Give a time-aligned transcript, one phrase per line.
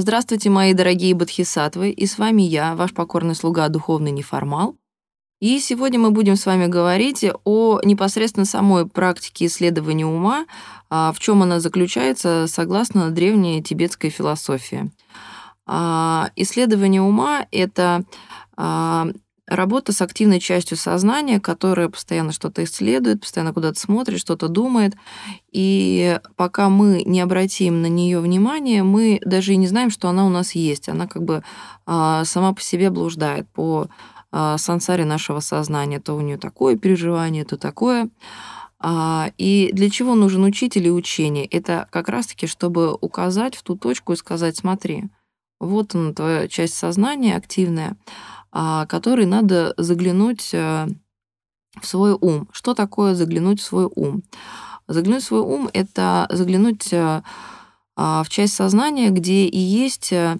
[0.00, 4.78] Здравствуйте, мои дорогие бодхисаттвы, и с вами я, ваш покорный слуга, духовный неформал.
[5.42, 10.46] И сегодня мы будем с вами говорить о непосредственно самой практике исследования ума,
[10.88, 14.90] а, в чем она заключается согласно древней тибетской философии.
[15.66, 18.04] А, исследование ума— это
[18.56, 19.06] а,
[19.50, 24.94] работа с активной частью сознания, которая постоянно что-то исследует, постоянно куда-то смотрит, что-то думает.
[25.52, 30.24] И пока мы не обратим на нее внимание, мы даже и не знаем, что она
[30.24, 30.88] у нас есть.
[30.88, 31.42] Она как бы
[31.86, 33.88] а, сама по себе блуждает по
[34.32, 36.00] а, сансаре нашего сознания.
[36.00, 38.08] То у нее такое переживание, то такое.
[38.78, 41.44] А, и для чего нужен учитель и учение?
[41.44, 45.04] Это как раз-таки, чтобы указать в ту точку и сказать, смотри,
[45.60, 47.96] вот она, твоя часть сознания активная,
[48.52, 50.88] который надо заглянуть э,
[51.80, 52.48] в свой ум.
[52.52, 54.22] Что такое заглянуть в свой ум?
[54.88, 57.22] Заглянуть в свой ум— это заглянуть э,
[57.96, 60.38] а, в часть сознания, где и есть э,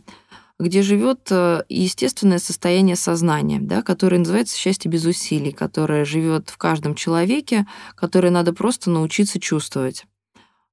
[0.59, 1.31] где живет
[1.71, 8.31] естественное состояние сознания, да, которое называется счастье без усилий, которое живет в каждом человеке, которое
[8.31, 10.05] надо просто научиться чувствовать.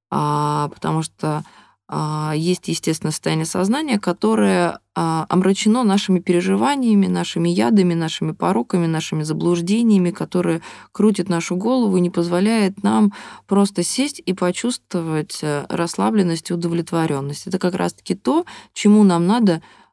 [0.10, 1.44] А, потому что а,
[2.36, 10.12] есть естественное состояние сознания, которое а, омрачено нашими переживаниями, нашими ядами, нашими пороками, нашими заблуждениями,
[10.12, 13.14] которые крутят нашу голову и не позволяет нам
[13.46, 17.48] просто сесть и почувствовать э, расслабленность и удовлетворенность.
[17.48, 19.87] Это как раз-таки то, чему нам надо а,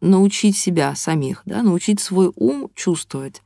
[0.00, 3.42] научить себя самих, да, научить свой ум чувствовать.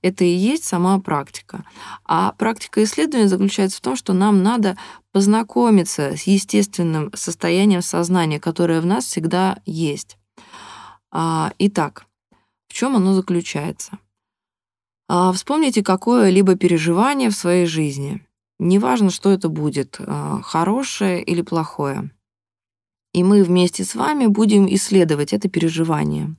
[0.00, 1.64] Это и есть сама практика.
[2.06, 4.78] А практика исследования заключается в том, что нам надо
[5.12, 10.16] познакомиться с естественным состоянием сознания, которое в нас всегда есть.
[11.10, 12.06] А, итак,
[12.68, 13.98] в чем оно заключается?
[15.06, 18.26] А, вспомните какое-либо переживание в своей жизни.
[18.58, 20.00] Неважно, что это будет,
[20.42, 22.10] хорошее или плохое
[23.12, 26.36] и мы вместе с вами будем исследовать это переживание.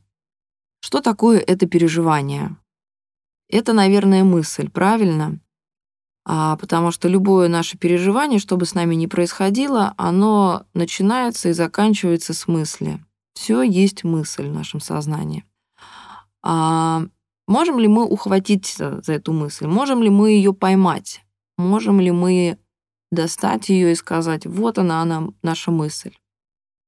[0.82, 2.56] Что такое это переживание?
[3.50, 5.40] Это, наверное, мысль, правильно?
[6.26, 11.54] А, потому что любое наше переживание, что бы с нами ни происходило, оно начинается и
[11.54, 13.04] заканчивается с мысли.
[13.34, 15.46] Все есть мысль в нашем сознании.
[16.44, 17.04] А,
[17.48, 19.66] можем ли мы ухватиться за эту мысль?
[19.66, 21.22] Можем ли мы ее поймать?
[21.58, 22.60] Можем ли мы
[23.12, 26.14] достать ее и сказать, вот она, она, наша мысль?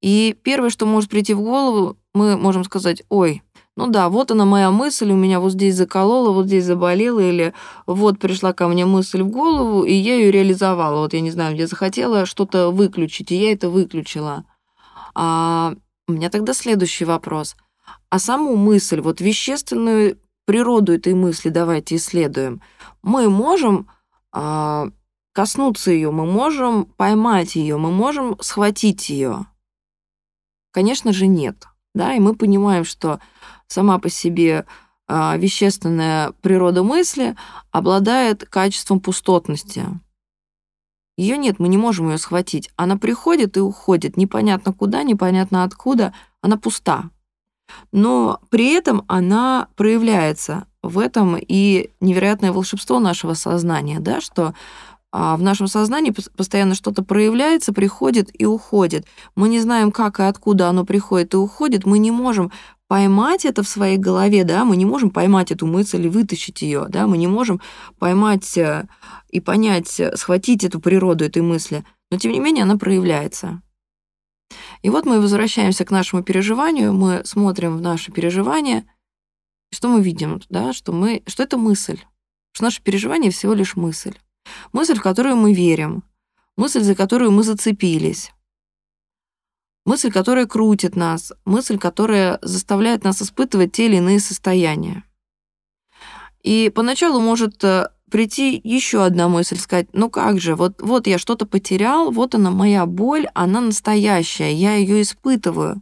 [0.02, 3.44] И первое, что может прийти в голову, мы можем сказать, ой,
[3.78, 7.54] ну да, вот она моя мысль, у меня вот здесь заколола, вот здесь заболела, или
[7.86, 11.02] вот пришла ко мне мысль в голову, и я ее реализовала.
[11.02, 14.44] Вот я не знаю, я захотела что-то выключить, и я это выключила.
[15.16, 15.74] А
[16.08, 17.56] у меня тогда следующий вопрос.
[18.10, 22.62] А саму мысль, вот вещественную природу этой мысли давайте исследуем.
[23.02, 23.88] Мы можем
[24.34, 24.90] а,
[25.34, 29.46] коснуться ее, мы можем поймать ее, мы можем схватить ее.
[30.72, 31.68] Конечно же, нет.
[31.94, 33.20] Да, и мы понимаем, что
[33.68, 34.66] сама по себе
[35.08, 37.36] а, вещественная природа мысли
[37.72, 39.86] обладает качеством пустотности.
[41.18, 42.70] Ее нет, мы не можем ее схватить.
[42.78, 47.10] Она приходит и уходит, непонятно куда, непонятно откуда, она пуста.
[47.92, 50.66] Но при этом она проявляется.
[50.82, 54.56] В этом и невероятное волшебство нашего сознания, да, что
[55.12, 59.06] а в нашем сознании постоянно что-то проявляется, приходит и уходит.
[59.36, 61.86] Мы не знаем, как и откуда оно приходит и уходит.
[61.86, 62.52] Мы не можем
[62.88, 66.88] поймать это в своей голове, да, мы не можем поймать эту мысль и вытащить ее,
[66.90, 67.62] да, мы не можем
[68.00, 68.86] поймать э,
[69.30, 73.62] и понять, э, схватить эту природу этой мысли, но тем не менее она проявляется.
[74.82, 78.86] И вот мы возвращаемся к нашему переживанию, мы смотрим в наше переживание,
[79.74, 82.00] что мы видим, да, что, мы, что это мысль,
[82.52, 84.18] что наше переживание всего лишь мысль.
[84.74, 86.04] Мысль, в которую мы верим.
[86.58, 88.32] Мысль, за которую мы зацепились.
[89.86, 91.34] Мысль, которая крутит нас.
[91.46, 95.04] Мысль, которая заставляет нас испытывать те или иные состояния.
[96.44, 101.18] И поначалу может э, прийти еще одна мысль, сказать, ну как же, вот, вот я
[101.18, 105.82] что-то потерял, вот она моя боль, она настоящая, я ее испытываю.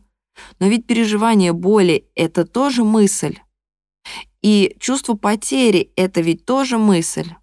[0.60, 3.40] Но ведь переживание боли— это тоже мысль.
[4.42, 7.34] И чувство потери— это ведь тоже мысль.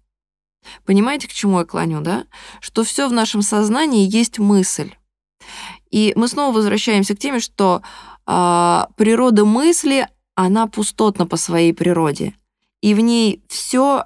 [0.85, 2.25] Понимаете, к чему я клоню, да?
[2.59, 4.93] Что все в нашем сознании есть мысль.
[5.89, 7.81] И мы снова возвращаемся к теме, что
[8.25, 12.35] э, природа мысли, она пустотна по своей природе.
[12.81, 14.05] И в ней все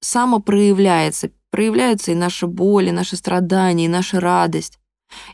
[0.00, 1.30] самопроявляется.
[1.50, 4.78] Проявляются и наши боли, наши страдания, и наша радость.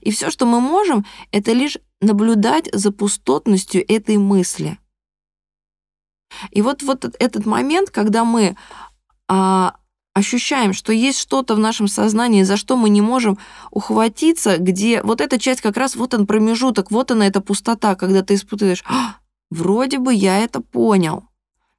[0.00, 4.78] И все, что мы можем, это лишь наблюдать за пустотностью этой мысли.
[6.50, 8.56] И вот, вот этот момент, когда мы
[9.28, 9.76] а,
[10.14, 13.36] ощущаем, что есть что-то в нашем сознании, за что мы не можем
[13.70, 18.22] ухватиться, где вот эта часть как раз, вот он промежуток, вот она эта пустота, когда
[18.22, 19.16] ты испытываешь, а,
[19.50, 21.24] вроде бы я это понял,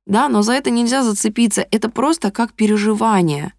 [0.06, 3.54] да, но за это нельзя зацепиться, это просто как переживание,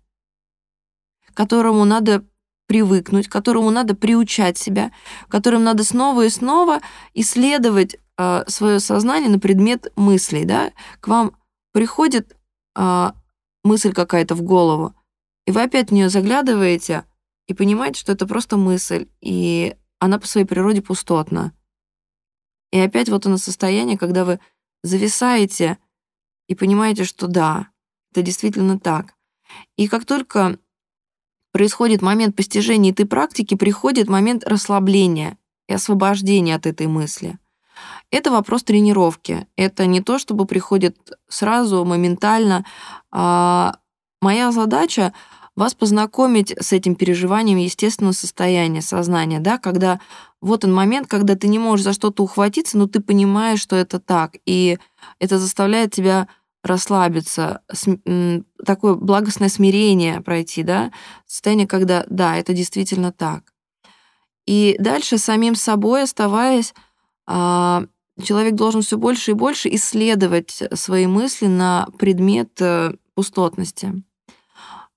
[1.33, 2.25] которому надо
[2.67, 4.93] привыкнуть, которому надо приучать себя,
[5.29, 6.81] которым надо снова и снова
[7.15, 11.33] исследовать э, а, свое сознание на предмет мыслей, да, к вам
[11.73, 12.37] приходит
[12.75, 13.11] э,
[13.67, 14.95] мысль какая-то в голову,
[15.47, 17.05] и вы опять в нее заглядываете
[17.47, 21.53] и понимаете, что это просто мысль, и она по своей природе пустотна.
[22.73, 24.41] И опять вот оно состояние, когда вы
[24.83, 25.79] зависаете
[26.49, 27.69] и понимаете, что да,
[28.13, 29.15] это действительно так.
[29.77, 30.59] И как только
[31.53, 37.39] происходит момент постижения этой практики, приходит момент расслабления и освобождения от этой мысли.
[38.11, 39.47] Это вопрос тренировки.
[39.57, 40.97] Это не то, чтобы приходит
[41.29, 42.65] сразу, моментально.
[43.11, 43.77] А
[44.21, 45.13] моя задача
[45.57, 50.01] вас познакомить с этим переживанием естественного состояния сознания, да, когда
[50.43, 53.99] вот он момент, когда ты не можешь за что-то ухватиться, но ты понимаешь, что это
[53.99, 54.79] так, и
[55.19, 56.29] это заставляет тебя
[56.63, 57.63] расслабиться,
[58.65, 60.93] такое благостное смирение пройти, да,
[61.27, 63.55] состояние, когда, да, это действительно так.
[64.47, 66.75] И дальше самим собой оставаясь,
[67.29, 74.03] человек должен все больше и больше исследовать свои мысли на предмет э, пустотности.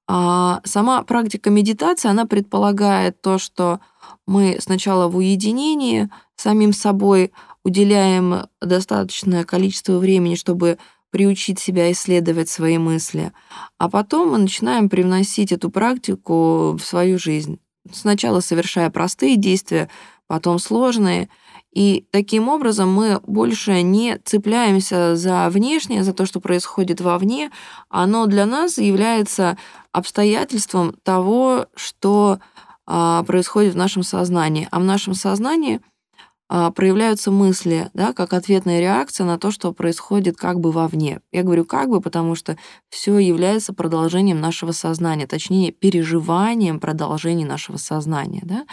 [0.08, 3.80] А сама практика медитации, она предполагает то, что
[4.26, 7.32] мы сначала в уединении самим собой
[7.64, 10.80] уделяем достаточное количество времени, чтобы
[11.12, 13.32] приучить себя исследовать свои мысли,
[13.78, 17.60] а потом мы начинаем привносить эту практику в свою жизнь.
[17.92, 19.90] Сначала совершая простые действия,
[20.28, 21.30] потом сложные—
[21.72, 27.52] и таким образом мы больше не цепляемся за внешнее, за то, что происходит вовне.
[27.90, 29.58] Оно для нас является
[29.92, 32.40] обстоятельством того, что
[32.88, 34.68] а, происходит в нашем сознании.
[34.72, 35.80] А в нашем сознании
[36.50, 41.22] проявляются мысли, да, как ответная реакция на то, что происходит как бы вовне.
[41.32, 42.58] Я говорю как бы, потому что
[42.90, 48.42] все является продолжением нашего сознания, точнее, переживанием продолжения нашего сознания.
[48.44, 48.66] Да?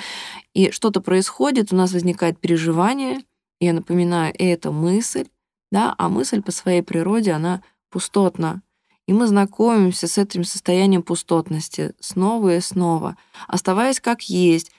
[0.55, 3.21] И что-то происходит, у нас возникает переживание,
[3.61, 5.27] я напоминаю, это мысль,
[5.71, 8.63] да, а мысль по своей природе, она пустотна.
[9.07, 14.76] И мы знакомимся с этим состоянием пустотности снова и снова, оставаясь как есть, а,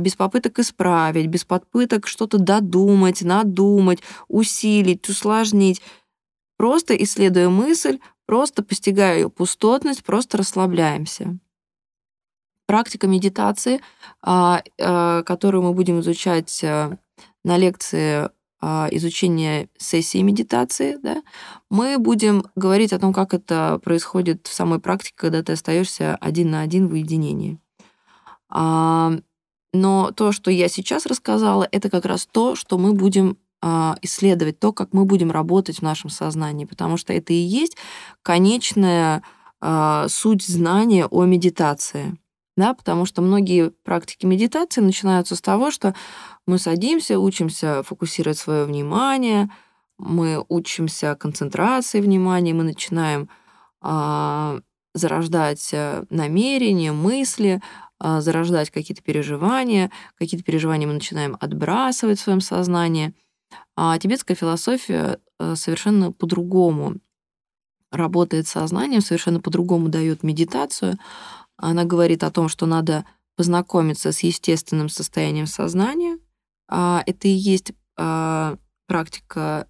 [0.00, 5.80] без попыток исправить, без попыток что-то додумать, надумать, усилить, усложнить.
[6.56, 11.38] Просто исследуя мысль, просто постигая ее пустотность, просто расслабляемся.
[12.66, 13.80] Практика медитации,
[14.20, 18.28] а, а, которую мы будем изучать на лекции
[18.60, 21.22] изучения сессии медитации, да,
[21.70, 26.50] мы будем говорить о том, как это происходит в самой практике, когда ты остаешься один
[26.50, 27.60] на один в уединении.
[29.72, 34.58] Но то, что я сейчас рассказала, это как раз то, что мы будем а, исследовать,
[34.58, 37.76] то, как мы будем работать в нашем сознании, потому что это и есть
[38.22, 39.22] конечная
[39.60, 42.16] а, суть знания о медитации.
[42.56, 45.94] Да, потому что многие практики медитации начинаются с того, что
[46.46, 49.48] мы садимся, учимся фокусировать свое внимание,
[49.96, 53.28] мы учимся концентрации внимания, мы начинаем
[53.80, 54.58] а,
[54.94, 57.62] зарождать э, намерения, мысли,
[58.00, 63.14] зарождать какие-то переживания, какие-то переживания мы начинаем отбрасывать в своем сознании.
[63.76, 66.96] А тибетская философия э, совершенно по-другому
[67.90, 70.98] работает с сознанием, совершенно по-другому дает медитацию.
[71.56, 73.04] Она говорит о том, что надо
[73.36, 76.18] познакомиться с естественным состоянием сознания.
[76.68, 79.66] А это и есть а, практика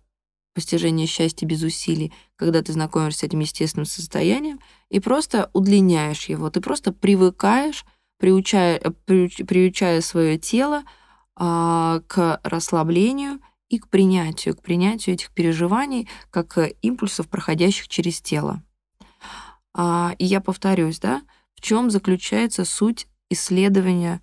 [0.55, 4.59] постижения счастья без усилий, когда ты знакомишься с этим естественным состоянием
[4.91, 7.85] и просто удлиняешь его, ты просто привыкаешь
[8.19, 10.83] приучая, э, приучая свое тело
[11.41, 18.21] а, к расслаблению и к принятию, к принятию этих переживаний как э, импульсов, проходящих через
[18.21, 18.63] тело.
[19.75, 21.23] А, и я повторюсь, да,
[21.55, 24.21] в чем заключается суть исследования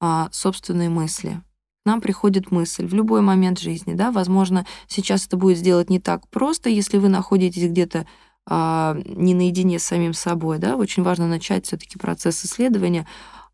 [0.00, 1.40] а, собственной мысли.
[1.86, 6.28] Нам приходит мысль в любой момент жизни, да, возможно, сейчас это будет сделать не так
[6.28, 8.06] просто, если вы находитесь где-то
[8.50, 13.06] не наедине с самим собой, да, очень важно начать все таки процесс исследования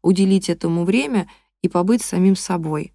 [0.05, 1.29] уделить этому время
[1.63, 2.93] и побыть самим собой.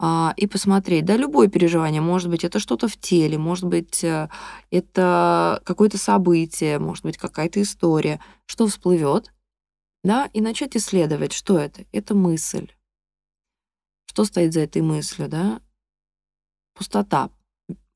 [0.00, 4.28] А, и посмотреть, да, любое переживание, может быть, это что-то в теле, может быть, э,
[4.70, 9.32] это какое-то событие, может быть, какая-то история, что всплывет,
[10.04, 11.84] да, и начать исследовать, что это.
[11.90, 12.70] Это мысль.
[14.06, 15.60] Что стоит за этой мыслью, да?
[16.74, 17.30] Пустота,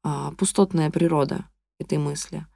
[0.02, 2.46] а, пустотная природа этой мысли.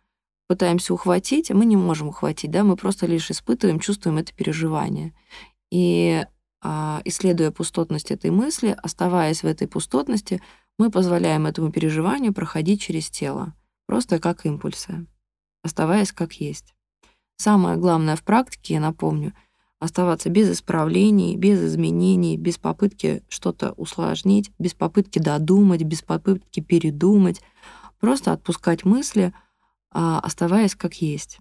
[0.49, 5.12] пытаемся ухватить, а мы не можем ухватить, да, мы просто лишь испытываем, чувствуем это переживание.
[5.76, 6.25] И
[6.62, 10.40] а, исследуя пустотность этой мысли, оставаясь в этой пустотности,
[10.78, 13.52] мы позволяем этому переживанию проходить через тело,
[13.85, 15.06] просто как импульсы,
[15.62, 16.75] оставаясь как есть.
[17.37, 19.35] Самое главное в практике, я напомню,
[19.78, 27.42] оставаться без исправлений, без изменений, без попытки что-то усложнить, без попытки додумать, без попытки передумать,
[28.00, 29.35] просто отпускать мысли,
[29.92, 31.38] а, оставаясь как есть.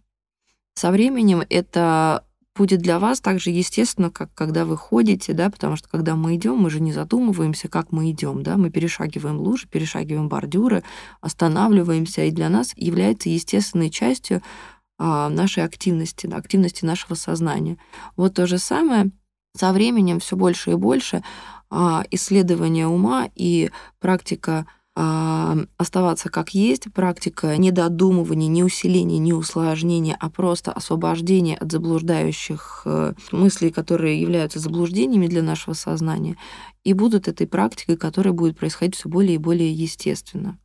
[0.73, 2.25] Со временем это
[2.55, 6.35] будет для вас так же естественно, как когда вы ходите, да, потому что когда мы
[6.35, 10.83] идем, мы же не задумываемся, как мы идем, да, мы перешагиваем лужи, перешагиваем бордюры,
[11.21, 14.41] останавливаемся, и для нас является естественной частью
[14.97, 17.77] а, нашей активности, да, активности нашего сознания.
[18.15, 19.11] Вот то же самое
[19.55, 21.23] со временем все больше и больше
[21.69, 23.69] а, исследования ума и
[23.99, 31.69] практика оставаться как есть, практика не додумывания, не усиления, не усложнения, а просто освобождения от
[31.71, 36.37] заблуждающих э, мыслей, которые являются заблуждениями для нашего сознания,
[36.85, 40.57] и будут этой практикой, которая будет происходить все более и более естественно.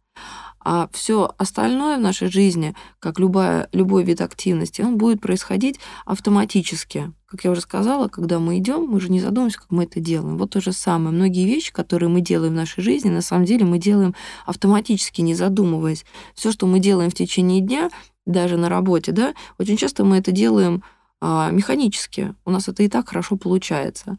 [0.62, 7.12] А все остальное в нашей жизни, как любая, любой вид активности, он будет происходить автоматически.
[7.26, 10.37] Как я уже сказала, когда мы идем, мы же не задумываемся, как мы это делаем.
[10.37, 11.14] Вот то же самое.
[11.14, 14.14] Многие вещи, которые мы делаем в нашей жизни, на самом деле мы делаем
[14.45, 16.05] автоматически, не задумываясь.
[16.35, 17.88] Все, что мы делаем в течение дня,
[18.26, 20.83] даже на работе, да, очень часто мы это делаем
[21.21, 22.35] а, механически.
[22.45, 24.17] У нас это и так хорошо получается.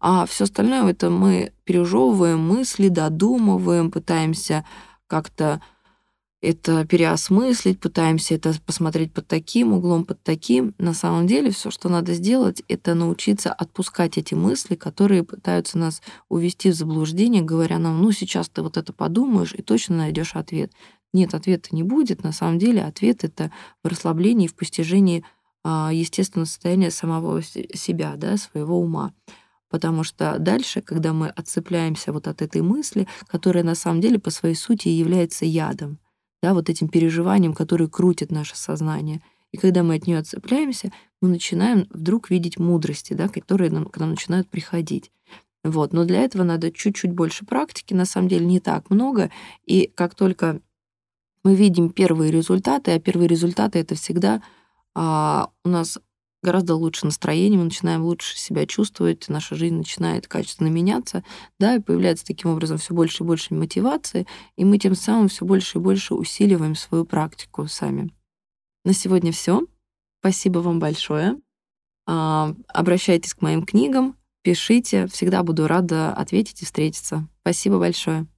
[0.00, 4.64] А все остальное это мы пережевываем мысли, додумываем, пытаемся
[5.06, 5.60] как-то
[6.42, 10.74] это переосмыслить, пытаемся это посмотреть под таким углом, под таким.
[10.76, 16.02] На самом деле все, что надо сделать, это научиться отпускать эти мысли, которые пытаются нас
[16.28, 20.72] увести в заблуждение, говоря нам, ну сейчас ты вот это подумаешь и точно найдешь ответ.
[21.12, 22.24] Нет, ответа не будет.
[22.24, 23.52] На самом деле ответ— это
[23.84, 25.24] в расслаблении, в постижении
[25.62, 29.12] а, естественного состояния самого себя, да, своего ума.
[29.70, 34.30] Потому что дальше, когда мы отцепляемся вот от этой мысли, которая на самом деле по
[34.30, 35.98] своей сути является ядом,
[36.42, 39.22] да, вот этим переживанием, которое крутит наше сознание.
[39.52, 43.98] И когда мы от нее отцепляемся, мы начинаем вдруг видеть мудрости, да, которые нам, к
[43.98, 45.12] нам начинают приходить.
[45.62, 45.92] Вот.
[45.92, 49.30] Но для этого надо чуть-чуть больше практики, на самом деле не так много.
[49.64, 50.60] И как только
[51.44, 54.42] мы видим первые результаты, а первые результаты— это всегда
[54.94, 55.98] а, у нас
[56.42, 61.24] гораздо лучше настроение, мы начинаем лучше себя чувствовать, наша жизнь начинает качественно меняться,
[61.58, 65.44] да, и появляется таким образом все больше и больше мотивации, и мы тем самым все
[65.44, 68.12] больше и больше усиливаем свою практику сами.
[68.84, 69.62] На сегодня все.
[70.20, 71.36] Спасибо вам большое.
[72.06, 77.28] А, обращайтесь к моим книгам, пишите, всегда буду рада ответить и встретиться.
[77.42, 78.31] Спасибо большое.